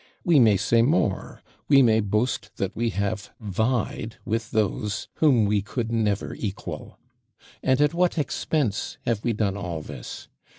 We 0.23 0.39
may 0.39 0.57
say 0.57 0.81
more; 0.81 1.43
we 1.67 1.83
may 1.83 1.99
boast 1.99 2.57
that 2.57 2.75
we 2.75 2.89
have 2.89 3.29
vied 3.39 4.15
with 4.25 4.49
those 4.49 5.07
whom 5.17 5.45
we 5.45 5.61
could 5.61 5.91
never 5.91 6.33
equal. 6.33 6.97
And 7.61 7.79
at 7.79 7.93
what 7.93 8.17
expense 8.17 8.97
have 9.05 9.23
we 9.23 9.33
done 9.33 9.55
all 9.55 9.83
this? 9.83 10.27